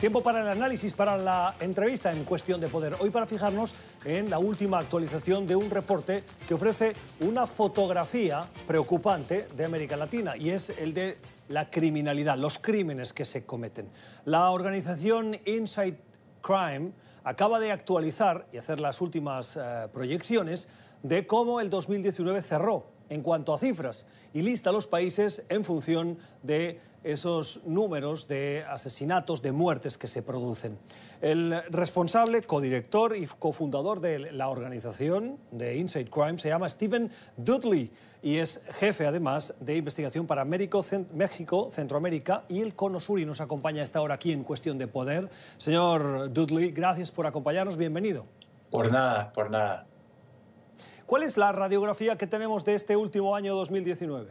Tiempo 0.00 0.22
para 0.22 0.42
el 0.42 0.46
análisis, 0.46 0.94
para 0.94 1.16
la 1.16 1.56
entrevista 1.58 2.12
en 2.12 2.22
cuestión 2.22 2.60
de 2.60 2.68
poder. 2.68 2.94
Hoy 3.00 3.10
para 3.10 3.26
fijarnos 3.26 3.74
en 4.04 4.30
la 4.30 4.38
última 4.38 4.78
actualización 4.78 5.44
de 5.44 5.56
un 5.56 5.70
reporte 5.70 6.22
que 6.46 6.54
ofrece 6.54 6.92
una 7.18 7.48
fotografía 7.48 8.44
preocupante 8.68 9.48
de 9.56 9.64
América 9.64 9.96
Latina 9.96 10.36
y 10.36 10.50
es 10.50 10.70
el 10.70 10.94
de 10.94 11.18
la 11.48 11.68
criminalidad, 11.68 12.38
los 12.38 12.60
crímenes 12.60 13.12
que 13.12 13.24
se 13.24 13.44
cometen. 13.44 13.88
La 14.24 14.50
organización 14.50 15.36
Inside 15.44 15.98
Crime 16.42 16.92
acaba 17.24 17.58
de 17.58 17.72
actualizar 17.72 18.46
y 18.52 18.58
hacer 18.58 18.78
las 18.78 19.00
últimas 19.00 19.56
eh, 19.56 19.88
proyecciones 19.92 20.68
de 21.02 21.26
cómo 21.26 21.60
el 21.60 21.70
2019 21.70 22.40
cerró 22.42 22.97
en 23.08 23.22
cuanto 23.22 23.54
a 23.54 23.58
cifras 23.58 24.06
y 24.32 24.42
lista 24.42 24.72
los 24.72 24.86
países 24.86 25.44
en 25.48 25.64
función 25.64 26.18
de 26.42 26.80
esos 27.04 27.60
números 27.64 28.28
de 28.28 28.64
asesinatos, 28.68 29.40
de 29.40 29.52
muertes 29.52 29.96
que 29.96 30.08
se 30.08 30.22
producen. 30.22 30.78
El 31.20 31.62
responsable, 31.70 32.42
codirector 32.42 33.16
y 33.16 33.26
cofundador 33.26 34.00
de 34.00 34.32
la 34.32 34.48
organización 34.48 35.38
de 35.50 35.76
Inside 35.76 36.10
Crime 36.10 36.38
se 36.38 36.48
llama 36.48 36.68
Stephen 36.68 37.10
Dudley 37.36 37.90
y 38.22 38.36
es 38.36 38.62
jefe 38.78 39.06
además 39.06 39.54
de 39.60 39.76
investigación 39.76 40.26
para 40.26 40.44
México, 40.44 40.82
Centroamérica 41.70 42.44
y 42.48 42.60
el 42.60 42.74
Cono 42.74 43.00
Sur 43.00 43.20
y 43.20 43.26
nos 43.26 43.40
acompaña 43.40 43.80
a 43.80 43.84
esta 43.84 44.00
hora 44.00 44.14
aquí 44.16 44.32
en 44.32 44.44
Cuestión 44.44 44.78
de 44.78 44.88
Poder. 44.88 45.28
Señor 45.58 46.32
Dudley, 46.32 46.72
gracias 46.72 47.10
por 47.10 47.26
acompañarnos, 47.26 47.76
bienvenido. 47.76 48.26
Por 48.70 48.92
nada, 48.92 49.32
por 49.32 49.50
nada. 49.50 49.87
¿Cuál 51.08 51.22
es 51.22 51.38
la 51.38 51.52
radiografía 51.52 52.18
que 52.18 52.26
tenemos 52.26 52.66
de 52.66 52.74
este 52.74 52.94
último 52.94 53.34
año 53.34 53.56
2019? 53.56 54.30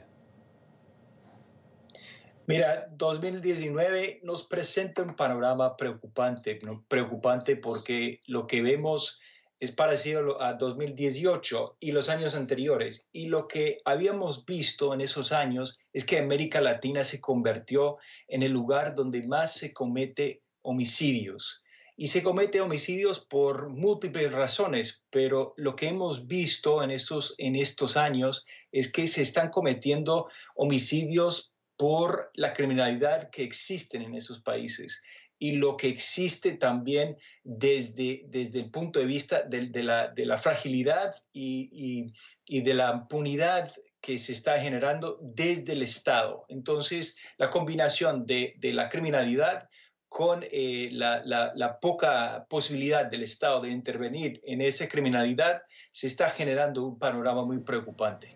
Mira, 2.45 2.88
2019 2.91 4.20
nos 4.22 4.44
presenta 4.44 5.02
un 5.02 5.16
panorama 5.16 5.76
preocupante, 5.76 6.59
preocupante 6.88 7.55
porque 7.55 8.22
lo 8.27 8.45
que 8.45 8.62
vemos 8.62 9.20
es 9.59 9.72
parecido 9.72 10.39
a 10.39 10.53
2018 10.53 11.78
y 11.80 11.94
los 11.94 12.09
años 12.09 12.36
anteriores. 12.36 13.09
Y 13.11 13.25
lo 13.25 13.48
que 13.48 13.80
habíamos 13.83 14.45
visto 14.45 14.94
en 14.94 15.02
esos 15.02 15.31
años 15.31 15.80
es 15.94 16.05
que 16.05 16.20
América 16.20 16.61
Latina 16.61 17.03
se 17.03 17.20
convirtió 17.20 17.98
en 18.28 18.44
el 18.44 18.52
lugar 18.52 18.94
donde 18.94 19.25
más 19.25 19.55
se 19.55 19.73
comete 19.73 20.44
homicidios 20.61 21.64
y 22.00 22.08
se 22.08 22.22
comete 22.22 22.62
homicidios 22.62 23.20
por 23.20 23.70
múltiples 23.70 24.31
razones, 24.31 25.03
pero 25.09 25.56
lo 25.58 25.76
que 25.76 25.88
hemos 25.88 26.28
visto 26.28 26.84
en 26.84 26.92
estos, 26.92 27.34
en 27.39 27.56
estos 27.56 27.98
años 27.98 28.45
es 28.72 28.92
que 28.92 29.08
se 29.08 29.23
están 29.23 29.50
cometiendo 29.50 30.30
homicidios 30.56 31.52
por 31.76 32.31
la 32.36 32.54
criminalidad 32.54 33.31
que 33.31 33.44
existen 33.44 34.04
en 34.04 34.14
esos 34.14 34.39
países 34.42 35.02
y 35.39 35.54
lo 35.54 35.76
que 35.76 35.88
existe 35.88 36.54
también 36.54 37.17
desde, 37.44 38.23
desde 38.28 38.59
el 38.59 38.70
punto 38.70 39.00
de 39.00 39.06
vista 39.06 39.42
de, 39.42 39.84
la, 39.84 40.08
de 40.08 40.26
la, 40.26 40.38
fragilidad 40.38 41.16
y, 41.34 42.14
y, 42.45 42.61
de 42.61 42.73
la 42.73 42.92
impunidad 42.92 43.72
que 44.02 44.17
se 44.20 44.32
está 44.32 44.59
generando 44.59 45.20
desde 45.22 45.73
el 45.73 45.84
Estado. 45.84 46.45
Entonces, 46.50 47.17
la 47.38 47.50
combinación 47.50 48.26
de, 48.26 48.56
de 48.58 48.73
la 48.73 48.89
criminalidad 48.89 49.70
con 50.09 50.44
eh, 50.44 50.89
la, 50.91 51.80
poca 51.81 52.45
posibilidad 52.50 53.05
del 53.05 53.23
Estado 53.23 53.61
de 53.61 53.69
intervenir 53.69 54.41
en 54.45 54.61
esa 54.61 54.88
criminalidad, 54.88 55.61
se 55.91 56.08
está 56.08 56.30
generando 56.30 56.86
un 56.86 56.97
panorama 56.97 57.44
muy 57.44 57.59
preocupante. 57.59 58.36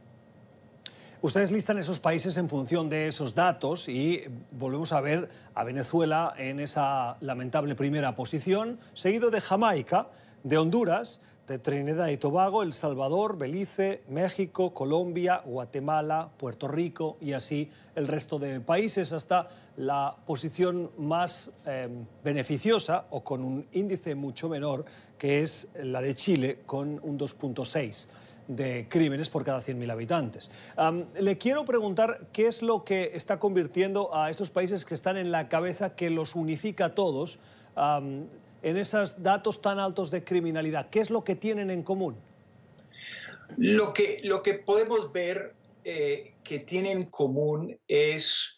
Ustedes 1.22 1.52
listan 1.52 1.78
esos 1.78 2.00
países 2.00 2.38
en 2.38 2.50
función 2.50 2.90
de 2.90 3.08
esos 3.08 3.36
datos 3.36 3.88
y 3.88 4.24
volvemos 4.52 4.92
a 4.92 5.02
ver 5.02 5.30
a 5.54 5.64
Venezuela 5.64 6.34
en 6.36 6.60
esa 6.60 7.18
lamentable 7.20 7.76
primera 7.76 8.16
posición, 8.16 8.80
seguido 8.94 9.30
de 9.30 9.40
Jamaica, 9.40 10.10
de 10.44 10.58
Honduras, 10.58 11.22
Trinidad 11.60 12.08
y 12.08 12.18
Tobago, 12.18 12.64
El 12.64 12.74
Salvador, 12.74 13.38
Belice, 13.38 14.04
México, 14.10 14.74
Colombia, 14.74 15.42
Guatemala, 15.46 16.30
Puerto 16.38 16.68
Rico 16.68 17.18
y 17.22 17.34
así 17.34 17.70
el 17.96 18.08
resto 18.08 18.40
de 18.40 18.60
países 18.60 19.14
hasta 19.14 19.50
la 19.78 20.16
posición 20.26 20.92
más 20.98 21.52
em, 21.66 22.06
beneficiosa 22.24 23.06
o 23.10 23.24
con 23.24 23.44
un 23.44 23.68
índice 23.74 24.16
mucho 24.16 24.50
menor 24.50 24.86
que 25.18 25.42
es 25.42 25.68
la 25.76 26.02
de 26.02 26.16
Chile 26.16 26.60
con 26.66 27.00
un 27.04 27.18
2.6 27.18 28.08
de 28.48 28.88
crímenes 28.90 29.30
por 29.30 29.44
cada 29.44 29.62
100.000 29.62 29.92
habitantes. 29.92 30.52
le 31.20 31.38
quiero 31.38 31.64
preguntar 31.64 32.28
qué 32.34 32.48
es 32.48 32.62
lo 32.62 32.84
que 32.84 33.12
está 33.14 33.40
convirtiendo 33.40 34.14
a 34.16 34.30
estos 34.30 34.52
países 34.52 34.84
que 34.84 34.94
están 34.94 35.18
en 35.18 35.32
la 35.32 35.48
cabeza, 35.48 35.96
que 35.96 36.10
los 36.10 36.36
unifica 36.36 36.86
a 36.86 36.96
todos, 36.96 37.40
en 38.62 38.78
esos 38.78 39.22
datos 39.22 39.62
tan 39.62 39.80
altos 39.80 40.12
de 40.12 40.24
criminalidad? 40.24 40.90
¿Qué 40.90 41.00
es 41.00 41.10
lo 41.10 41.24
que 41.24 41.36
tienen 41.36 41.70
en 41.70 41.84
común? 41.84 42.18
Lo 43.58 43.94
que, 43.94 44.22
lo 44.24 44.44
que 44.44 44.56
podemos 44.56 45.12
ver 45.12 45.56
eh, 45.84 46.36
que 46.44 46.60
tienen 46.60 47.00
en 47.00 47.06
común 47.06 47.80
es 47.88 48.58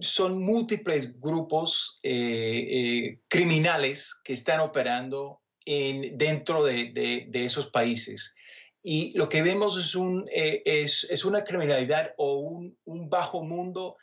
son 0.00 0.42
múltiples 0.42 1.18
grupos 1.20 2.00
eh, 2.02 2.10
eh, 2.12 3.20
criminales 3.28 4.14
que 4.24 4.32
están 4.32 4.60
operando 4.60 5.40
en, 5.64 6.18
dentro 6.18 6.64
de, 6.64 7.28
esos 7.32 7.68
países. 7.68 8.34
Y 8.82 9.16
lo 9.16 9.28
que 9.28 9.42
vemos 9.42 9.76
es, 9.76 9.94
un, 9.94 10.24
es, 10.32 11.24
una 11.24 11.44
criminalidad 11.44 12.12
o 12.16 12.38
un, 12.38 12.76
bajo 13.08 13.44
mundo 13.44 13.96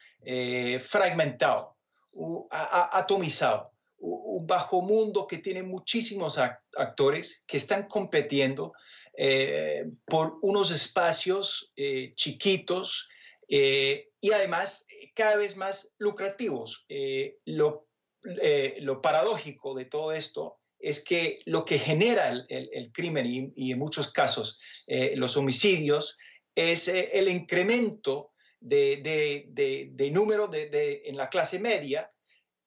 fragmentado, 0.79 1.75
atomizado 2.49 3.74
un 3.97 4.45
bajo 4.45 4.81
mundo 4.81 5.27
que 5.27 5.37
tiene 5.37 5.63
muchísimos 5.63 6.37
actores 6.37 7.43
que 7.47 7.57
están 7.57 7.87
compitiendo 7.87 8.73
eh, 9.17 9.85
por 10.05 10.39
unos 10.41 10.71
espacios 10.71 11.71
eh, 11.77 12.11
chiquitos 12.15 13.07
eh, 13.47 14.09
y 14.19 14.31
además 14.31 14.85
cada 15.13 15.37
vez 15.37 15.55
más 15.55 15.93
lucrativos. 15.97 16.85
Lo, 17.45 17.87
lo, 18.21 19.01
paradójico 19.01 19.75
de 19.75 19.85
todo 19.85 20.11
esto 20.11 20.59
es 20.79 21.03
que 21.03 21.39
lo 21.45 21.63
que 21.63 21.79
genera 21.79 22.29
el, 22.49 22.91
crimen 22.91 23.53
y, 23.55 23.71
en 23.71 23.79
muchos 23.79 24.11
casos 24.11 24.59
los 25.15 25.37
homicidios 25.37 26.17
es 26.55 26.87
el 26.87 27.29
incremento 27.29 28.31
de, 28.59 29.45
de 29.47 30.11
número 30.11 30.49
en 30.51 31.15
la 31.15 31.29
clase 31.29 31.59
media 31.59 32.11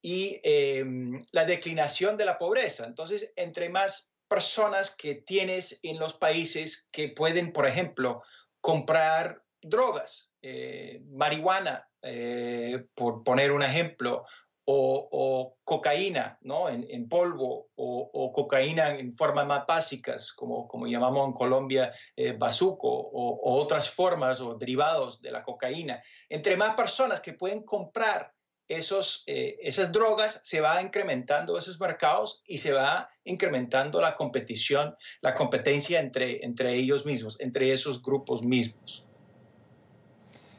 y 0.03 0.41
em, 0.43 1.25
la 1.33 1.45
declinación 1.45 2.17
de 2.17 2.25
la 2.25 2.39
pobreza. 2.39 2.87
Entonces, 2.87 3.33
entre 3.37 3.69
más 3.69 4.15
personas 4.29 4.91
que 4.91 5.15
tienes 5.15 5.81
en 5.83 5.99
los 5.99 6.15
países 6.15 6.89
que 6.93 7.09
pueden, 7.09 7.53
por 7.53 7.67
ejemplo, 7.67 8.23
comprar 8.61 9.43
drogas, 9.61 10.33
eh, 10.43 11.03
marihuana, 11.09 11.89
eh, 12.03 12.87
por 12.95 13.25
poner 13.25 13.51
un 13.53 13.63
ejemplo, 13.63 14.25
o, 14.71 15.57
cocaína 15.65 16.39
¿no? 16.43 16.69
en, 16.69 17.09
polvo, 17.09 17.71
o, 17.75 18.33
cocaína 18.35 18.99
en 18.99 19.13
formas 19.13 19.47
más 19.47 19.67
básicas, 19.67 20.31
como, 20.33 20.69
como 20.69 20.87
llamamos 20.87 21.27
en 21.27 21.33
Colombia 21.33 21.91
eh, 22.15 22.33
bazuco, 22.33 22.87
o 22.87 23.59
otras 23.59 23.89
formas 23.89 24.43
o 24.43 24.57
derivados 24.57 25.23
de 25.23 25.31
la 25.31 25.43
cocaína. 25.43 26.03
Entre 26.29 26.55
más 26.59 26.75
personas 26.75 27.23
que 27.23 27.33
pueden 27.33 27.63
comprar 27.63 28.35
esos, 28.69 29.25
eh, 29.27 29.59
esas 29.63 29.91
drogas 29.93 30.41
se 30.43 30.61
va 30.61 30.81
incrementando 30.83 31.59
esos 31.59 31.81
mercados 31.81 32.43
y 32.47 32.59
se 32.59 32.73
va 32.73 33.09
incrementando 33.25 34.01
la 34.01 34.15
competición, 34.15 34.95
la 35.23 35.35
competencia 35.35 36.01
entre, 36.01 36.45
entre 36.45 36.75
ellos 36.75 37.07
mismos, 37.07 37.41
entre 37.41 37.73
esos 37.73 38.03
grupos 38.03 38.43
mismos. 38.43 39.05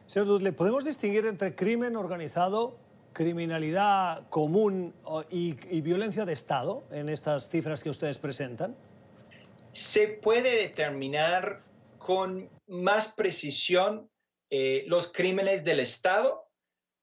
Señor 0.08 0.28
Dudley, 0.28 0.52
¿podemos 0.52 0.86
distinguir 0.86 1.28
entre 1.28 1.54
crimen 1.54 1.96
organizado, 1.96 2.76
criminalidad 3.14 4.28
común 4.30 4.96
y, 5.30 5.54
violencia 5.82 6.26
de 6.26 6.34
Estado 6.34 6.84
en 6.90 7.10
estas 7.10 7.52
cifras 7.52 7.84
que 7.84 7.92
ustedes 7.92 8.18
presentan? 8.18 8.76
Se 9.72 10.08
puede 10.08 10.64
determinar 10.64 11.62
con 12.00 12.50
más 12.66 13.10
precisión 13.10 14.10
eh, 14.50 14.84
los 14.88 15.12
crímenes 15.12 15.64
del 15.64 15.80
Estado 15.80 16.49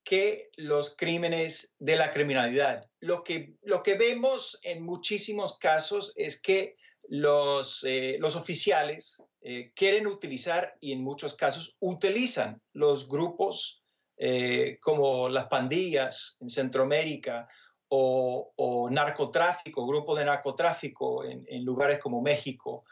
que 0.07 0.51
los 0.57 0.95
crímenes 0.97 1.75
de 1.81 1.97
la 1.97 2.13
criminalidad. 2.13 2.89
Lo 3.01 3.25
que, 3.25 3.57
lo 3.63 3.83
que 3.83 3.95
vemos 3.95 4.57
en 4.63 4.85
muchísimos 4.85 5.59
casos 5.59 6.13
es 6.15 6.41
que 6.41 6.77
los, 7.09 7.83
eh, 7.83 8.17
los 8.21 8.37
oficiales 8.37 9.21
eh, 9.41 9.73
quieren 9.75 10.07
utilizar 10.07 10.77
y 10.81 10.93
en 10.93 11.03
muchos 11.03 11.35
casos 11.35 11.77
utilizan 11.81 12.63
los 12.73 13.09
grupos 13.09 13.83
eh, 14.17 14.79
como 14.81 15.29
las 15.29 15.49
pandillas 15.49 16.37
en 16.39 16.51
Centroamérica 16.51 17.49
o, 17.89 18.89
narcotráfico, 18.89 19.89
grupos 19.89 20.21
de 20.21 20.25
narcotráfico 20.25 21.25
en, 21.25 21.45
en 21.49 21.65
lugares 21.65 21.99
como 21.99 22.23
México, 22.23 22.85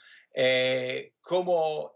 como 1.20 1.94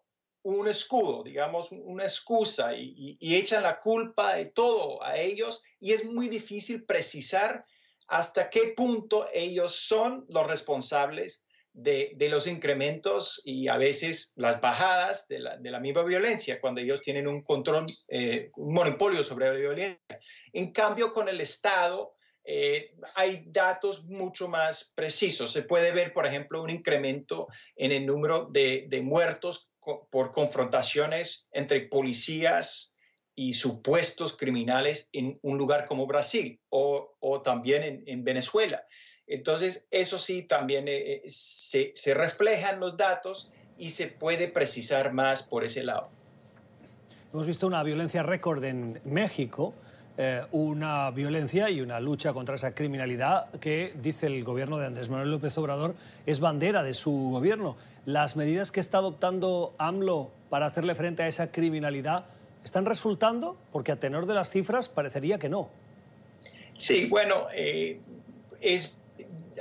un 0.56 0.69
escudo, 0.69 1.23
digamos, 1.23 1.73
una 1.73 2.05
excusa 2.05 2.75
y, 2.75 3.17
echan 3.21 3.62
la 3.62 3.79
culpa 3.79 4.35
de 4.35 4.47
todo 4.47 5.03
a 5.03 5.19
ellos 5.19 5.62
y 5.79 5.93
es 5.93 6.05
muy 6.05 6.29
difícil 6.29 6.85
precisar 6.85 7.65
hasta 8.06 8.49
qué 8.49 8.73
punto 8.77 9.27
ellos 9.33 9.75
son 9.75 10.25
los 10.29 10.47
responsables 10.47 11.45
de, 11.73 12.17
los 12.31 12.47
incrementos 12.47 13.41
y 13.45 13.69
a 13.69 13.77
veces 13.77 14.33
las 14.37 14.61
bajadas 14.61 15.29
de 15.29 15.39
la, 15.39 15.81
misma 15.81 16.03
violencia, 16.03 16.61
cuando 16.61 16.81
ellos 16.81 17.03
tienen 17.03 17.29
un 17.29 17.43
control, 17.43 17.87
eh, 18.09 18.50
un 18.56 18.75
monopolio 18.75 19.23
sobre 19.23 19.47
la 19.47 19.53
violencia. 19.53 20.00
En 20.53 20.73
cambio, 20.73 21.12
con 21.12 21.29
el 21.29 21.41
Estado 21.41 22.17
eh, 22.50 22.95
hay 23.15 23.45
datos 23.47 24.05
mucho 24.05 24.49
más 24.49 24.93
precisos. 24.95 25.53
Se 25.53 25.61
puede 25.61 25.93
ver, 25.93 26.15
por 26.15 26.25
ejemplo, 26.25 26.62
un 26.62 26.71
incremento 26.71 27.47
en 27.77 27.93
el 27.93 28.06
número 28.06 28.49
de, 28.50 28.89
muertos 29.05 29.69
por 30.11 30.32
confrontaciones 30.32 31.46
entre 31.52 31.81
policías 31.82 32.94
y 33.35 33.52
supuestos 33.52 34.37
criminales 34.37 35.08
en 35.12 35.38
un 35.43 35.58
lugar 35.58 35.87
como 35.87 36.06
Brasil 36.06 36.61
o, 36.70 37.14
también 37.44 38.02
en 38.06 38.25
Venezuela. 38.25 38.85
Entonces, 39.29 39.87
eso 39.90 40.19
sí 40.19 40.43
también 40.43 40.88
eh, 40.88 40.96
eh, 40.96 41.23
se, 41.26 41.93
se 41.94 42.14
reflejan 42.14 42.81
los 42.81 42.96
datos 42.96 43.50
y 43.76 43.90
se 43.90 44.08
puede 44.08 44.49
precisar 44.49 45.12
más 45.12 45.43
por 45.43 45.64
ese 45.64 45.85
lado. 45.85 46.08
Hemos 47.32 47.46
visto 47.46 47.67
una 47.67 47.82
violencia 47.82 48.23
récord 48.23 48.64
en 48.64 49.00
México, 49.05 49.75
eh, 50.20 50.44
una 50.50 51.11
violencia 51.12 51.70
y 51.70 51.81
una 51.81 52.00
lucha 52.00 52.32
contra 52.32 52.56
esa 52.56 52.75
criminalidad 52.75 53.50
que, 53.61 53.94
dice 54.03 54.26
el 54.26 54.43
gobierno 54.43 54.76
de 54.76 54.87
Andrés 54.87 55.09
Manuel 55.09 55.31
López 55.31 55.56
Obrador, 55.56 55.94
es 56.26 56.41
bandera 56.41 56.82
de 56.82 56.93
su 56.93 57.31
gobierno. 57.31 57.76
¿Las 58.05 58.35
medidas 58.35 58.73
que 58.73 58.81
está 58.81 58.99
adoptando 58.99 59.75
AMLO 59.79 60.32
para 60.50 60.67
hacerle 60.67 60.97
frente 60.97 61.23
a 61.23 61.29
esa 61.29 61.53
criminalidad 61.53 62.26
están 62.65 62.85
resultando? 62.85 63.56
Porque 63.73 63.93
a 63.93 63.97
tenor 63.97 64.26
de 64.26 64.35
las 64.35 64.50
cifras 64.50 64.88
parecería 64.88 65.38
que 65.38 65.49
no. 65.49 65.70
Sí, 66.76 67.06
bueno, 67.06 67.47
es 68.61 68.99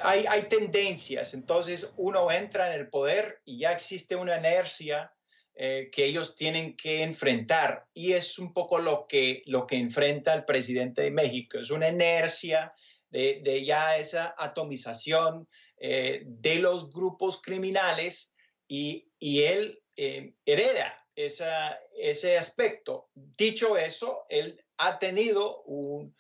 hay, 0.02 0.44
tendencias, 0.50 1.34
entonces 1.34 1.92
uno 1.98 2.32
entra 2.32 2.74
en 2.74 2.80
el 2.80 2.88
poder 2.88 3.42
y 3.46 3.60
ya 3.60 3.72
existe 3.72 4.16
una 4.16 4.38
inercia 4.38 5.12
eh, 5.60 5.90
que 5.92 6.06
ellos 6.06 6.36
tienen 6.36 6.78
que 6.78 7.02
enfrentar 7.02 7.88
y 7.92 8.14
es 8.14 8.38
un 8.38 8.54
poco 8.54 8.78
lo 8.78 9.08
que, 9.08 9.42
lo 9.48 9.66
que 9.66 9.76
enfrenta 9.76 10.36
el 10.36 10.46
presidente 10.46 11.02
de 11.02 11.10
México, 11.10 11.58
es 11.58 11.72
una 11.72 11.90
inercia 11.90 12.76
de, 13.10 13.64
ya 13.66 13.98
esa 13.98 14.36
atomización 14.38 15.48
eh, 15.80 16.22
de 16.28 16.60
los 16.60 16.92
grupos 16.92 17.42
criminales 17.42 18.36
y, 18.68 19.10
él 19.20 19.82
eh, 19.96 20.36
hereda 20.46 21.04
esa, 21.16 21.80
ese 21.98 22.38
aspecto. 22.38 23.10
Dicho 23.16 23.78
eso, 23.78 24.28
él 24.30 24.64
ha 24.78 25.00
tenido 25.00 25.64
un, 25.64 26.16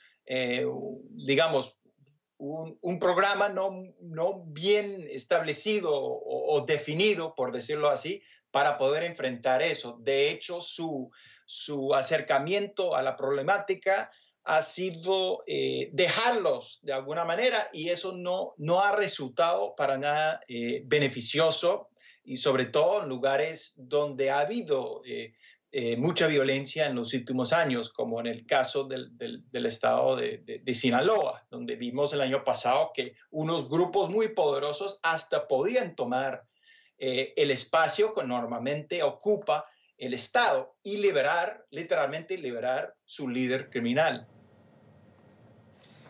digamos, 1.11 1.79
un, 2.39 2.99
programa 2.99 3.49
no, 3.49 3.83
no, 3.99 4.43
bien 4.47 5.07
establecido 5.11 5.91
o, 5.93 6.61
definido, 6.61 7.35
por 7.35 7.51
decirlo 7.51 7.89
así, 7.89 8.21
para 8.57 8.75
poder 8.75 9.03
enfrentar 9.03 9.61
eso. 9.61 9.99
De 10.01 10.31
hecho, 10.31 10.61
su, 10.61 11.11
su 11.45 11.93
acercamiento 11.93 12.95
a 12.95 13.03
la 13.03 13.15
problemática 13.15 14.09
ha 14.45 14.63
sido 14.63 15.43
eh, 15.45 15.91
dejarlos 15.93 16.79
de 16.81 16.91
alguna 16.91 17.23
manera 17.23 17.67
y 17.71 17.89
eso 17.89 18.13
no, 18.13 18.55
no 18.57 18.79
ha 18.79 18.95
resultado 18.95 19.75
para 19.75 19.99
nada 19.99 20.41
eh, 20.47 20.81
beneficioso 20.85 21.89
y 22.23 22.37
sobre 22.37 22.65
todo 22.65 23.03
en 23.03 23.09
lugares 23.09 23.75
donde 23.77 24.31
ha 24.31 24.39
habido 24.39 25.03
eh, 25.05 25.35
mucha 25.97 26.25
violencia 26.25 26.87
en 26.87 26.95
los 26.95 27.13
últimos 27.13 27.53
años, 27.53 27.93
como 27.93 28.19
en 28.19 28.25
el 28.25 28.47
caso 28.47 28.85
del, 28.85 29.11
estado 29.67 30.15
de, 30.15 30.73
Sinaloa, 30.73 31.45
donde 31.51 31.75
vimos 31.75 32.11
el 32.13 32.21
año 32.21 32.43
pasado 32.43 32.89
que 32.91 33.13
unos 33.29 33.69
grupos 33.69 34.09
muy 34.09 34.29
poderosos 34.29 34.99
hasta 35.03 35.47
podían 35.47 35.95
tomar 35.95 36.47
eh, 36.97 37.33
el 37.35 37.51
espacio 37.51 38.13
que 38.13 38.23
normalmente 38.23 39.03
ocupa 39.03 39.65
el 39.97 40.13
Estado 40.13 40.75
y 40.83 40.97
liberar, 40.97 41.65
literalmente 41.71 42.37
liberar 42.37 42.93
su 43.05 43.27
líder 43.27 43.69
criminal. 43.69 44.27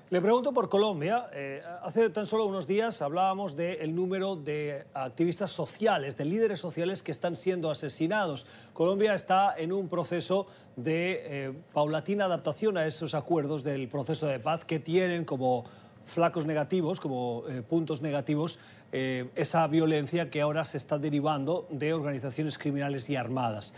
Le 0.10 0.22
pregunto 0.22 0.54
por 0.54 0.70
Colombia. 0.70 1.30
Eh, 1.34 1.62
hace 1.84 2.10
tan 2.10 2.26
solo 2.26 2.46
unos 2.46 2.66
días 2.66 3.02
hablábamos 3.02 3.58
del 3.58 3.94
número 3.94 4.38
de 4.38 4.86
activistas 4.94 5.52
sociales, 5.52 6.16
de 6.16 6.24
líderes 6.24 6.62
sociales 6.62 7.04
que 7.04 7.12
están 7.12 7.36
siendo 7.36 7.70
asesinados. 7.70 8.48
Colombia 8.72 9.14
está 9.16 9.54
en 9.58 9.74
un 9.74 9.90
proceso 9.90 10.48
de 10.78 11.48
eh, 11.48 11.54
paulatina 11.74 12.24
adaptación 12.24 12.78
a 12.78 12.88
esos 12.88 13.16
acuerdos 13.16 13.66
del 13.66 13.90
proceso 13.90 14.28
de 14.28 14.40
paz 14.40 14.64
que 14.64 14.80
tienen 14.80 15.26
como 15.26 15.66
flacos 16.06 16.46
negativos, 16.46 17.02
como 17.02 17.44
eh, 17.50 17.62
puntos 17.62 18.02
negativos, 18.02 18.60
esa 18.92 19.68
violencia 19.68 20.30
que 20.30 20.42
ahora 20.42 20.66
se 20.66 20.78
está 20.78 20.98
derivando 20.98 21.68
de 21.70 21.94
organizaciones 21.94 22.58
criminales 22.58 23.10
y 23.10 23.16
armadas. 23.16 23.74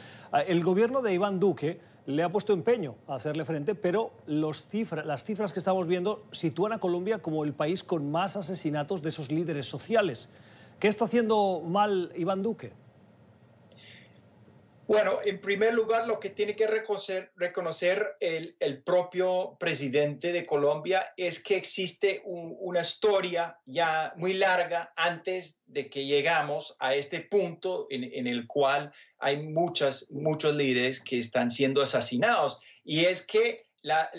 El 0.47 0.63
gobierno 0.63 1.01
de 1.01 1.13
Iván 1.13 1.39
Duque 1.39 1.79
le 2.05 2.23
ha 2.23 2.29
puesto 2.29 2.53
empeño 2.53 2.95
a 3.07 3.15
hacerle 3.15 3.45
frente, 3.45 3.75
pero 3.75 4.11
las 4.25 4.67
cifras 4.67 5.53
que 5.53 5.59
estamos 5.59 5.87
viendo 5.87 6.23
sitúan 6.31 6.73
a 6.73 6.79
Colombia 6.79 7.19
como 7.19 7.43
el 7.43 7.53
país 7.53 7.83
con 7.83 8.09
más 8.09 8.35
asesinatos 8.35 9.01
de 9.01 9.09
esos 9.09 9.31
líderes 9.31 9.67
sociales. 9.67 10.29
¿Qué 10.79 10.87
está 10.87 11.05
haciendo 11.05 11.61
mal 11.65 12.11
Iván 12.15 12.41
Duque? 12.41 12.71
Bueno, 14.89 15.19
en 15.23 15.39
primer 15.39 15.75
lugar, 15.75 16.07
lo 16.07 16.19
que 16.19 16.31
tiene 16.31 16.55
que 16.55 16.65
reconocer, 16.65 17.31
el, 18.19 18.83
propio 18.83 19.55
presidente 19.59 20.31
de 20.31 20.43
Colombia 20.43 21.13
es 21.15 21.43
que 21.43 21.57
existe 21.57 22.23
una 22.25 22.81
historia 22.81 23.59
ya 23.67 24.13
muy 24.15 24.33
larga 24.33 24.91
antes 24.95 25.61
de 25.67 25.91
que 25.91 26.07
llegamos 26.07 26.75
a 26.79 26.95
este 26.95 27.19
punto 27.19 27.85
en, 27.91 28.25
el 28.25 28.47
cual 28.47 28.91
hay 29.19 29.43
muchas, 29.43 30.09
muchos 30.09 30.55
líderes 30.55 30.99
que 30.99 31.19
están 31.19 31.51
siendo 31.51 31.83
asesinados. 31.83 32.59
Y 32.83 33.05
es 33.05 33.21
que 33.21 33.67
la, 33.83 34.09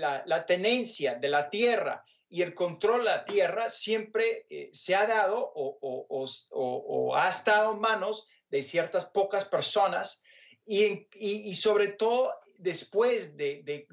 tenencia 0.47 1.17
de 1.17 1.31
la 1.31 1.51
tierra 1.51 2.05
y 2.29 2.43
el 2.43 2.55
control 2.55 3.01
de 3.01 3.07
la 3.07 3.25
tierra 3.25 3.71
siempre 3.71 4.47
eh, 4.49 4.71
se 4.73 4.95
ha 4.95 5.05
dado 5.09 5.53
o, 5.53 7.17
ha 7.17 7.29
estado 7.29 7.73
en 7.73 7.81
manos 7.81 8.29
de 8.51 8.63
ciertas 8.63 9.05
pocas 9.07 9.45
personas 9.45 10.23
y, 10.65 11.55
sobre 11.55 11.89
todo 11.89 12.33
después 12.59 13.37
de, 13.37 13.87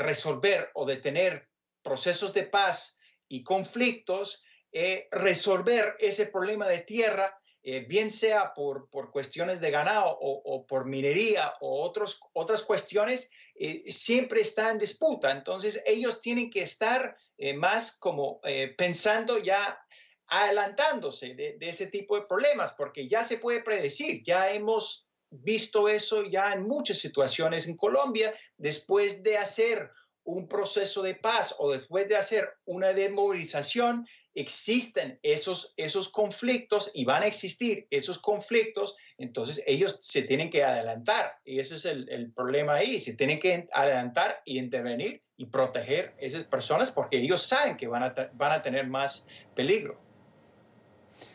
resolver 0.00 0.70
o 0.74 0.86
de 0.86 0.96
tener 0.96 1.48
procesos 1.82 2.32
de 2.34 2.44
paz 2.44 2.98
y 3.28 3.42
conflictos, 3.42 4.44
eh, 4.72 5.08
resolver 5.10 5.96
ese 5.98 6.26
problema 6.26 6.68
de 6.68 6.80
tierra, 6.80 7.36
eh, 7.62 7.80
bien 7.80 8.10
sea 8.10 8.54
por, 8.54 8.88
cuestiones 9.10 9.60
de 9.60 9.70
ganado 9.70 10.16
o, 10.20 10.66
por 10.66 10.86
minería 10.86 11.54
o 11.60 11.82
otros, 11.82 12.20
otras 12.32 12.62
cuestiones, 12.62 13.30
eh, 13.54 13.82
siempre 13.90 14.40
está 14.40 14.70
en 14.70 14.78
disputa. 14.78 15.30
Entonces 15.30 15.82
ellos 15.86 16.20
tienen 16.20 16.50
que 16.50 16.62
estar 16.62 17.16
más 17.56 17.96
como 17.96 18.40
pensando 18.76 19.38
ya 19.38 19.80
adelantándose 20.26 21.34
de, 21.34 21.56
de, 21.58 21.68
ese 21.70 21.86
tipo 21.86 22.14
de 22.14 22.26
problemas, 22.26 22.72
porque 22.72 23.08
ya 23.08 23.24
se 23.24 23.38
puede 23.38 23.62
predecir, 23.62 24.22
ya 24.22 24.52
hemos 24.52 25.09
visto 25.30 25.88
eso 25.88 26.24
ya 26.24 26.52
en 26.52 26.66
muchas 26.66 26.98
situaciones 26.98 27.66
en 27.66 27.76
Colombia, 27.76 28.34
después 28.56 29.22
de 29.22 29.38
hacer 29.38 29.90
un 30.24 30.48
proceso 30.48 31.02
de 31.02 31.14
paz 31.14 31.54
o 31.58 31.70
después 31.70 32.08
de 32.08 32.16
hacer 32.16 32.48
una 32.64 32.92
demovilización, 32.92 34.06
existen 34.34 35.18
esos, 35.22 35.74
esos 35.76 36.08
conflictos 36.08 36.90
y 36.94 37.04
van 37.04 37.22
a 37.22 37.26
existir 37.26 37.86
esos 37.90 38.18
conflictos, 38.18 38.96
entonces 39.18 39.62
ellos 39.66 39.96
se 40.00 40.22
tienen 40.22 40.50
que 40.50 40.62
adelantar 40.62 41.36
y 41.44 41.58
ese 41.58 41.76
es 41.76 41.84
el, 41.84 42.32
problema 42.32 42.74
ahí, 42.74 43.00
se 43.00 43.14
tienen 43.14 43.40
que 43.40 43.68
adelantar 43.72 44.40
y 44.44 44.58
intervenir 44.58 45.22
y 45.36 45.46
proteger 45.46 46.14
a 46.20 46.24
esas 46.24 46.44
personas 46.44 46.90
porque 46.90 47.18
ellos 47.18 47.42
saben 47.42 47.76
que 47.76 47.88
van 47.88 48.04
a, 48.04 48.30
van 48.34 48.52
a 48.52 48.62
tener 48.62 48.86
más 48.86 49.26
peligro. 49.54 50.09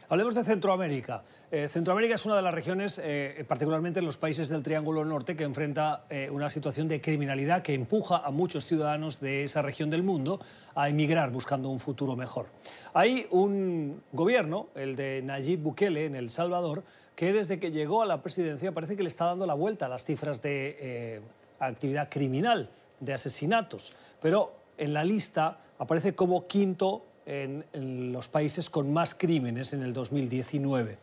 Hablemos 0.07 0.35
de 0.35 0.43
Centroamérica. 0.43 1.24
Eh, 1.50 1.67
Centroamérica 1.67 2.13
es 2.13 2.25
una 2.27 2.35
de 2.35 2.43
las 2.43 2.53
regiones, 2.53 3.01
eh, 3.03 3.43
particularmente 3.47 4.00
en 4.00 4.05
los 4.05 4.17
países 4.17 4.50
del 4.50 4.62
Triángulo 4.62 5.03
Norte, 5.03 5.35
que 5.35 5.43
enfrenta 5.43 6.05
eh, 6.12 6.29
una 6.31 6.51
situación 6.51 6.88
de 6.88 7.01
criminalidad 7.01 7.63
que 7.63 7.74
empuja 7.74 8.17
a 8.17 8.29
muchos 8.29 8.67
ciudadanos 8.67 9.19
de 9.19 9.43
esa 9.43 9.63
región 9.63 9.89
del 9.89 10.03
mundo 10.03 10.39
a 10.75 10.89
emigrar 10.89 11.31
buscando 11.31 11.69
un 11.69 11.79
futuro 11.79 12.15
mejor. 12.15 12.45
Hay 12.93 13.25
un 13.31 14.03
gobierno, 14.12 14.67
el 14.75 14.95
de 14.95 15.24
Nayib 15.24 15.62
Bukele 15.62 16.05
en 16.05 16.15
El 16.15 16.29
Salvador, 16.29 16.83
que 17.15 17.33
desde 17.33 17.57
que 17.57 17.71
llegó 17.71 18.03
a 18.03 18.05
la 18.05 18.21
presidencia 18.21 18.74
parece 18.74 18.95
que 18.95 19.01
le 19.01 19.09
está 19.09 19.25
dando 19.25 19.47
la 19.47 19.55
vuelta 19.55 19.88
a 19.88 19.89
las 19.89 20.05
cifras 20.05 20.39
de 20.43 21.21
actividad 21.59 22.09
criminal, 22.12 22.69
de 23.00 23.13
asesinatos. 23.13 23.95
Pero 24.21 24.53
en 24.77 24.93
la 24.93 25.03
lista 25.03 25.57
aparece 25.79 26.13
como 26.13 26.45
quinto 26.45 27.05
en, 27.25 28.12
los 28.12 28.27
países 28.27 28.70
con 28.70 28.91
más 28.94 29.15
crímenes 29.15 29.74
en 29.74 29.82
el 29.82 29.94
2019. 29.94 30.98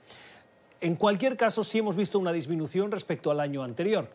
En 0.81 0.97
cualquier 0.97 1.37
caso, 1.37 1.65
sí 1.65 1.79
hemos 1.79 1.97
visto 1.97 2.19
una 2.19 2.33
disminución 2.33 2.91
respecto 2.91 3.31
al 3.31 3.41
año 3.41 3.63
anterior. 3.63 4.09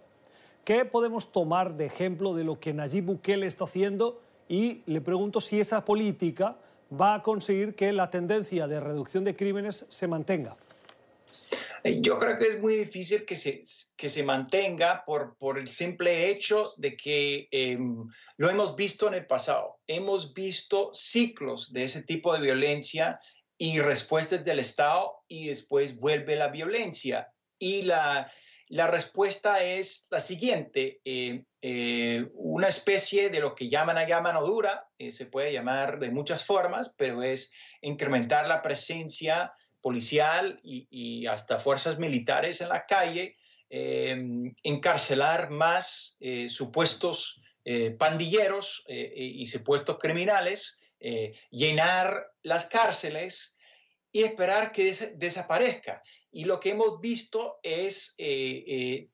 ¿Qué 0.63 0.83
podemos 0.83 1.31
tomar 1.31 1.75
de 1.75 1.85
ejemplo 1.85 2.33
de 2.33 2.43
lo 2.43 2.59
que 2.59 2.73
Nayib 2.73 3.05
Bukele 3.05 3.47
está 3.47 3.63
haciendo? 3.63 4.21
Y 4.49 4.81
le 4.85 5.01
pregunto 5.01 5.39
si 5.39 5.59
esa 5.59 5.85
política 5.85 6.57
va 6.91 7.15
a 7.15 7.21
conseguir 7.21 7.75
que 7.75 7.91
la 7.93 8.09
tendencia 8.09 8.67
de 8.67 8.79
reducción 8.79 9.23
de 9.23 9.35
crímenes 9.35 9.85
se 9.89 10.07
mantenga? 10.07 10.55
Eh, 11.83 12.01
yo 12.01 12.17
creo 12.19 12.37
que 12.37 12.47
es 12.47 12.59
muy 12.59 12.75
difícil 12.75 13.25
que 13.25 13.35
se, 13.35 13.61
que 13.95 14.09
se 14.09 14.23
mantenga 14.23 15.03
por, 15.05 15.37
por 15.37 15.57
el 15.57 15.67
simple 15.67 16.29
hecho 16.29 16.73
de 16.77 16.95
que 16.95 17.47
em, 17.51 18.07
lo 18.37 18.49
hemos 18.49 18.75
visto 18.75 19.07
en 19.07 19.13
el 19.15 19.25
pasado. 19.25 19.79
Hemos 19.87 20.33
visto 20.33 20.89
ciclos 20.93 21.71
de 21.73 21.83
ese 21.83 22.03
tipo 22.03 22.33
de 22.33 22.41
violencia 22.41 23.19
y 23.57 23.79
respuestas 23.79 24.43
del 24.43 24.59
Estado 24.59 25.23
y 25.27 25.47
después 25.47 25.99
vuelve 25.99 26.35
la 26.35 26.49
violencia. 26.49 27.31
Y 27.59 27.83
la, 27.83 28.31
la 28.67 28.87
respuesta 28.87 29.63
es 29.63 30.07
la 30.11 30.19
siguiente, 30.19 31.01
eh, 31.03 31.43
eh, 31.61 32.27
una 32.33 32.67
especie 32.67 33.29
de 33.29 33.39
lo 33.39 33.55
que 33.55 33.67
llaman 33.67 33.97
allá 33.97 34.21
mano 34.21 34.45
dura, 34.45 34.87
se 35.09 35.25
puede 35.25 35.53
llamar 35.53 35.99
de 35.99 36.11
muchas 36.11 36.45
formas, 36.45 36.93
pero 36.97 37.23
es 37.23 37.51
incrementar 37.81 38.47
la 38.47 38.61
presencia 38.61 39.51
policial 39.81 40.59
y, 40.63 41.25
hasta 41.27 41.59
fuerzas 41.59 41.97
militares 41.99 42.61
en 42.61 42.69
la 42.69 42.85
calle, 42.85 43.37
em, 43.69 44.55
encarcelar 44.63 45.49
más 45.49 46.17
eh, 46.19 46.49
supuestos 46.49 47.41
eh, 47.65 47.91
pandilleros 47.91 48.83
eh, 48.87 49.11
y 49.15 49.45
supuestos 49.47 49.97
criminales, 49.99 50.77
llenar 51.51 52.31
las 52.41 52.65
cárceles 52.65 53.55
y 54.11 54.23
esperar 54.23 54.71
que 54.71 54.93
desaparezca. 55.15 56.01
Y 56.31 56.45
lo 56.45 56.59
que 56.59 56.71
hemos 56.71 56.99
visto 56.99 57.59
es, 57.61 58.15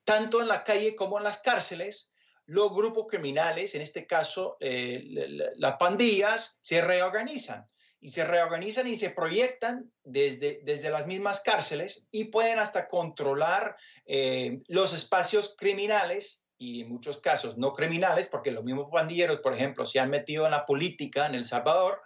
tanto 0.06 0.42
en 0.42 0.48
la 0.48 0.64
calle 0.64 0.96
como 0.96 1.18
en 1.18 1.26
las 1.26 1.40
cárceles, 1.40 2.14
los 2.46 2.74
grupos 2.74 3.08
criminales, 3.10 3.76
en 3.76 3.82
este 3.82 4.08
caso 4.08 4.58
las 4.62 5.76
pandillas, 5.78 6.58
se 6.62 6.80
reorganizan 6.80 7.68
y 8.04 8.10
se 8.10 8.26
reorganizan 8.26 8.86
y 8.86 8.98
se 8.98 9.12
proyectan 9.12 9.90
desde, 10.04 10.60
desde 10.64 10.90
las 10.90 11.08
mismas 11.08 11.40
cárceles 11.40 12.06
y 12.12 12.26
pueden 12.26 12.60
hasta 12.60 12.90
controlar 12.90 13.78
eh, 14.06 14.62
los 14.68 14.92
espacios 14.92 15.56
criminales 15.58 16.44
y 16.58 16.82
en 16.82 16.90
muchos 16.90 17.22
casos 17.22 17.58
no 17.58 17.72
criminales, 17.72 18.28
porque 18.28 18.52
los 18.52 18.66
mismos 18.66 18.90
pandilleros, 18.92 19.40
por 19.40 19.54
ejemplo, 19.54 19.86
se 19.86 20.02
han 20.02 20.10
metido 20.10 20.44
en 20.44 20.52
la 20.52 20.66
política 20.66 21.28
en 21.28 21.36
El 21.36 21.46
Salvador, 21.46 22.02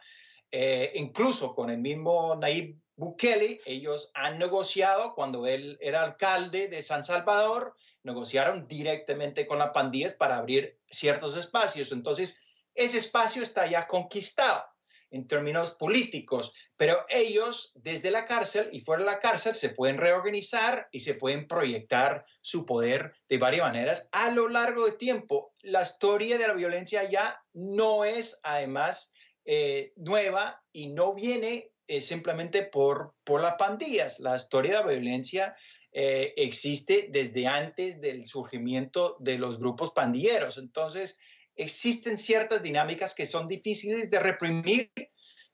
eh, 0.51 0.91
incluso 0.93 1.55
con 1.55 1.71
el 1.71 1.79
mismo 1.79 2.35
Nayib 2.35 2.79
Bukele, 2.95 3.59
ellos 3.65 4.11
han 4.13 4.37
negociado 4.37 5.15
cuando 5.15 5.47
él 5.47 5.79
era 5.81 6.03
alcalde 6.03 6.67
de 6.67 6.83
San 6.83 7.03
Salvador, 7.03 7.75
negociaron 8.03 8.67
directamente 8.67 9.47
con 9.47 9.57
las 9.57 9.71
pandillas 9.71 10.13
para 10.13 10.37
abrir 10.37 10.77
ciertos 10.91 11.35
espacios. 11.35 11.91
Entonces, 11.91 12.39
ese 12.75 12.99
espacio 12.99 13.41
está 13.41 13.65
ya 13.65 13.87
conquistado 13.87 14.63
en 15.11 15.27
términos 15.27 15.71
políticos, 15.71 16.53
pero 16.75 17.05
ellos 17.09 17.71
desde 17.75 18.11
la 18.11 18.25
cárcel 18.25 18.69
y 18.71 18.81
fuera 18.81 19.03
de 19.03 19.11
la 19.11 19.19
cárcel 19.19 19.55
se 19.55 19.69
pueden 19.69 19.97
reorganizar 19.97 20.87
y 20.91 20.99
se 20.99 21.13
pueden 21.13 21.47
proyectar 21.47 22.25
su 22.41 22.65
poder 22.65 23.13
de 23.29 23.37
varias 23.37 23.67
maneras 23.67 24.09
a 24.11 24.31
lo 24.31 24.49
largo 24.49 24.85
de 24.85 24.93
tiempo. 24.93 25.53
La 25.61 25.81
historia 25.81 26.37
de 26.37 26.47
la 26.47 26.53
violencia 26.53 27.09
ya 27.09 27.41
no 27.53 28.05
es 28.05 28.39
además 28.43 29.13
eh, 29.45 29.93
nueva 29.95 30.61
y 30.71 30.87
no 30.87 31.13
viene 31.13 31.71
eh, 31.87 32.01
simplemente 32.01 32.63
por, 32.63 33.13
por 33.23 33.41
las 33.41 33.55
pandillas. 33.55 34.19
La 34.19 34.35
historia 34.35 34.71
de 34.71 34.79
la 34.79 34.87
violencia 34.87 35.55
eh, 35.93 36.33
existe 36.35 37.07
desde 37.09 37.47
antes 37.47 38.01
del 38.01 38.25
surgimiento 38.25 39.15
de 39.19 39.37
los 39.37 39.57
grupos 39.57 39.91
pandilleros. 39.91 40.57
Entonces, 40.57 41.17
existen 41.57 42.17
ciertas 42.17 42.61
dinámicas 42.61 43.13
que 43.13 43.25
son 43.25 43.47
difíciles 43.47 44.09
de 44.09 44.19
reprimir 44.19 44.91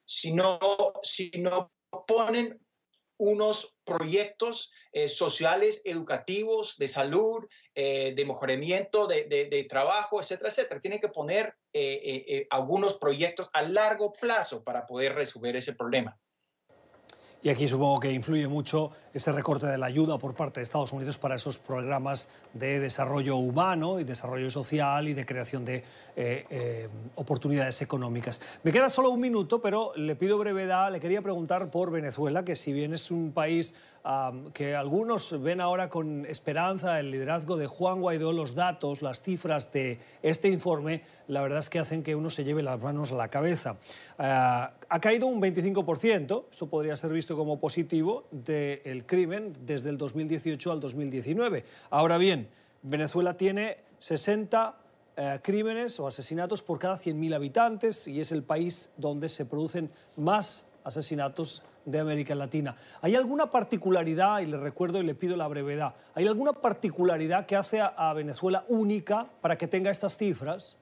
si 0.05 0.33
no, 0.33 0.59
si 1.01 1.31
no 1.39 1.71
ponen 2.07 2.59
unos 3.17 3.77
proyectos 3.85 4.71
eh, 4.91 5.07
sociales, 5.07 5.81
educativos, 5.85 6.77
de 6.77 6.87
salud, 6.87 7.45
eh, 7.73 8.13
de 8.15 8.25
mejoramiento 8.25 9.07
de, 9.07 9.65
trabajo, 9.69 10.19
etcétera, 10.19 10.49
etcétera. 10.49 10.79
Tienen 10.79 10.99
que 10.99 11.09
poner 11.09 11.55
eh, 11.71 12.47
algunos 12.49 12.97
proyectos 12.97 13.49
a 13.53 13.61
largo 13.61 14.11
plazo 14.13 14.63
para 14.63 14.85
poder 14.85 15.15
resolver 15.15 15.55
ese 15.55 15.73
problema. 15.73 16.19
Y 17.45 17.49
aquí 17.49 17.67
supongo 17.67 17.99
que 17.99 18.09
influye 18.09 18.47
mucho 18.47 18.91
ese 19.13 19.33
recorte 19.33 19.67
de 19.67 19.77
la 19.77 19.87
ayuda 19.87 20.17
por 20.17 20.33
parte 20.33 20.61
de 20.61 20.63
Estados 20.63 20.93
Unidos 20.93 21.17
para 21.17 21.35
esos 21.35 21.59
programas 21.59 22.29
de 22.53 22.79
desarrollo 22.79 23.35
humano 23.35 23.99
y 23.99 24.05
desarrollo 24.05 24.49
social 24.49 25.09
y 25.09 25.13
de 25.13 25.25
creación 25.25 25.65
de 25.65 25.83
eh, 26.15 26.45
eh, 26.49 26.87
oportunidades 27.15 27.81
económicas. 27.81 28.41
Me 28.63 28.71
queda 28.71 28.87
solo 28.87 29.09
un 29.09 29.19
minuto, 29.19 29.61
pero 29.61 29.91
le 29.97 30.15
pido 30.15 30.37
brevedad. 30.37 30.89
Le 30.89 31.01
quería 31.01 31.21
preguntar 31.21 31.69
por 31.69 31.91
Venezuela, 31.91 32.45
que 32.45 32.55
si 32.55 32.71
bien 32.71 32.93
es 32.93 33.11
un 33.11 33.33
país 33.33 33.75
que 34.53 34.75
algunos 34.75 35.41
ven 35.41 35.61
ahora 35.61 35.89
con 35.89 36.25
esperanza 36.25 36.99
el 36.99 37.09
liderazgo 37.09 37.55
de 37.55 37.67
Juan 37.67 38.01
Guaidó, 38.01 38.33
los 38.33 38.53
datos, 38.53 39.01
las 39.01 39.21
cifras 39.21 39.71
de 39.71 39.97
este 40.21 40.49
informe, 40.49 41.03
la 41.29 41.41
verdad 41.41 41.59
es 41.59 41.69
que 41.69 41.79
hacen 41.79 42.03
que 42.03 42.13
uno 42.13 42.29
se 42.29 42.43
lleve 42.43 42.63
las 42.63 42.81
manos 42.81 43.13
a 43.13 43.15
la 43.15 43.29
cabeza. 43.29 43.77
Ah, 44.17 44.73
ha 44.89 44.99
caído 44.99 45.27
un 45.27 45.41
25%, 45.41 46.45
esto 46.51 46.67
podría 46.67 46.97
ser 46.97 47.13
visto 47.13 47.37
como 47.37 47.61
positivo, 47.61 48.25
del 48.31 49.05
crimen 49.05 49.53
desde 49.65 49.89
el 49.89 49.97
2018 49.97 50.71
al 50.71 50.81
2019. 50.81 51.63
Ahora 51.89 52.17
bien, 52.17 52.49
Venezuela 52.81 53.37
tiene 53.37 53.77
60 53.99 54.75
eh, 55.15 55.39
crímenes 55.41 55.97
o 56.01 56.07
asesinatos 56.07 56.61
por 56.61 56.77
cada 56.77 56.97
100.000 56.97 57.35
habitantes 57.35 58.07
y 58.09 58.19
es 58.19 58.33
el 58.33 58.43
país 58.43 58.89
donde 58.97 59.29
se 59.29 59.45
producen 59.45 59.89
más 60.17 60.65
asesinatos 60.83 61.63
de 61.85 61.99
América 61.99 62.35
Latina. 62.35 62.75
¿Hay 63.01 63.15
alguna 63.15 63.49
particularidad, 63.49 64.39
y 64.39 64.45
le 64.45 64.57
recuerdo 64.57 64.99
y 64.99 65.03
le 65.03 65.15
pido 65.15 65.35
la 65.37 65.47
brevedad, 65.47 65.95
¿hay 66.15 66.27
alguna 66.27 66.53
particularidad 66.53 67.45
que 67.45 67.55
hace 67.55 67.81
a, 67.81 68.13
Venezuela 68.13 68.63
única 68.67 69.27
para 69.41 69.57
que 69.57 69.67
tenga 69.67 69.91
estas 69.91 70.17
cifras? 70.17 70.75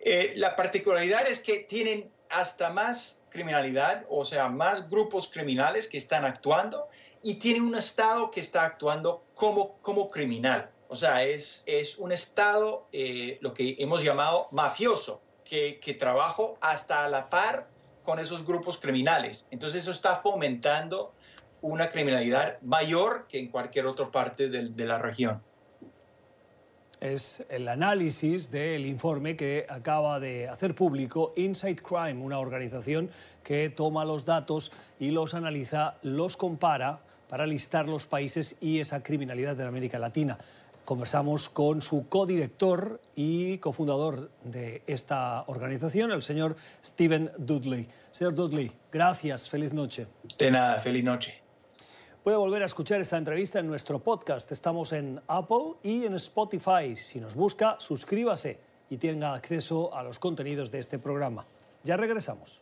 Eh, 0.00 0.32
la 0.36 0.56
particularidad 0.56 1.26
es 1.28 1.40
que 1.40 1.60
tienen 1.60 2.10
hasta 2.30 2.70
más 2.70 3.22
criminalidad, 3.28 4.04
o 4.08 4.24
sea, 4.24 4.48
más 4.48 4.88
grupos 4.88 5.28
criminales 5.28 5.86
que 5.86 5.98
están 5.98 6.24
actuando 6.24 6.88
y 7.22 7.34
tiene 7.34 7.60
un 7.60 7.74
Estado 7.74 8.30
que 8.30 8.40
está 8.40 8.64
actuando 8.64 9.24
como, 9.34 9.78
como 9.82 10.08
criminal. 10.08 10.70
O 10.88 10.96
sea, 10.96 11.22
es, 11.22 11.62
es 11.66 11.98
un 11.98 12.10
Estado, 12.10 12.86
eh, 12.92 13.38
lo 13.40 13.54
que 13.54 13.76
hemos 13.78 14.02
llamado 14.02 14.48
mafioso, 14.50 15.22
que, 15.44 15.78
que 15.78 15.94
trabaja 15.94 16.42
hasta 16.60 17.04
a 17.04 17.08
la 17.08 17.30
par 17.30 17.68
con 18.04 18.18
esos 18.18 18.46
grupos 18.46 18.78
criminales. 18.78 19.48
Entonces 19.50 19.82
eso 19.82 19.90
está 19.90 20.16
fomentando 20.16 21.12
una 21.60 21.88
criminalidad 21.88 22.60
mayor 22.62 23.26
que 23.28 23.38
en 23.38 23.48
cualquier 23.48 23.86
otra 23.86 24.10
parte 24.10 24.48
de, 24.48 24.86
la 24.86 24.98
región. 24.98 25.40
Es 27.00 27.44
el 27.48 27.68
análisis 27.68 28.50
del 28.50 28.86
informe 28.86 29.36
que 29.36 29.66
acaba 29.68 30.20
de 30.20 30.48
hacer 30.48 30.74
público 30.74 31.32
Inside 31.36 31.76
Crime, 31.76 32.22
una 32.22 32.38
organización 32.38 33.10
que 33.42 33.70
toma 33.70 34.04
los 34.04 34.24
datos 34.24 34.72
y 35.00 35.10
los 35.10 35.34
analiza, 35.34 35.96
los 36.02 36.36
compara 36.36 37.00
para 37.28 37.46
listar 37.46 37.88
los 37.88 38.06
países 38.06 38.56
y 38.60 38.80
esa 38.80 39.02
criminalidad 39.02 39.56
de 39.56 39.64
América 39.64 39.98
Latina. 39.98 40.38
Conversamos 40.84 41.48
con 41.48 41.80
su 41.80 42.08
codirector 42.08 43.00
y 43.14 43.58
cofundador 43.58 44.32
de 44.42 44.82
esta 44.88 45.44
organización, 45.46 46.10
el 46.10 46.22
señor 46.22 46.56
Steven 46.84 47.30
Dudley. 47.38 47.86
Señor 48.10 48.34
Dudley, 48.34 48.72
gracias, 48.90 49.48
feliz 49.48 49.72
noche. 49.72 50.08
De 50.38 50.50
nada, 50.50 50.80
feliz 50.80 51.04
noche. 51.04 51.40
Puede 52.24 52.36
volver 52.36 52.64
a 52.64 52.66
escuchar 52.66 53.00
esta 53.00 53.16
entrevista 53.16 53.60
en 53.60 53.68
nuestro 53.68 54.00
podcast. 54.00 54.50
Estamos 54.50 54.92
en 54.92 55.20
Apple 55.28 55.74
y 55.84 56.04
en 56.04 56.14
Spotify. 56.14 56.96
Si 56.96 57.20
nos 57.20 57.36
busca, 57.36 57.76
suscríbase 57.78 58.58
y 58.90 58.98
tenga 58.98 59.34
acceso 59.34 59.94
a 59.94 60.02
los 60.02 60.18
contenidos 60.18 60.70
de 60.72 60.80
este 60.80 60.98
programa. 60.98 61.46
Ya 61.84 61.96
regresamos. 61.96 62.60